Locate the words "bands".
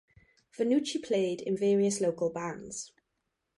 2.31-2.91